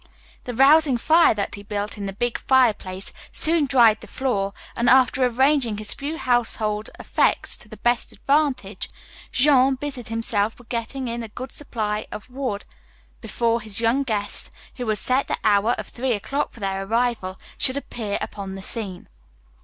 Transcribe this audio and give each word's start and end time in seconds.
The 0.45 0.55
rousing 0.55 0.97
fire 0.97 1.35
that 1.35 1.53
he 1.53 1.61
built 1.61 1.95
in 1.95 2.07
the 2.07 2.11
big 2.11 2.39
fireplace 2.39 3.13
soon 3.31 3.67
dried 3.67 4.01
the 4.01 4.07
floor, 4.07 4.51
and 4.75 4.89
after 4.89 5.23
arranging 5.23 5.77
his 5.77 5.93
few 5.93 6.17
household 6.17 6.89
effects 6.99 7.55
to 7.57 7.69
the 7.69 7.77
best 7.77 8.11
advantage, 8.11 8.89
Jean 9.31 9.75
busied 9.75 10.07
himself 10.07 10.57
with 10.57 10.69
getting 10.69 11.07
in 11.07 11.21
a 11.21 11.27
good 11.27 11.51
supply 11.51 12.07
of 12.11 12.31
wood 12.31 12.65
before 13.21 13.61
his 13.61 13.79
young 13.79 14.01
guests, 14.01 14.49
who 14.77 14.89
had 14.89 14.97
set 14.97 15.27
the 15.27 15.37
hour 15.43 15.73
of 15.77 15.87
three 15.89 16.13
o'clock 16.13 16.51
for 16.51 16.59
their 16.61 16.81
arrival, 16.81 17.37
should 17.59 17.77
appear 17.77 18.17
upon 18.21 18.55
the 18.55 18.63
scene. 18.63 19.07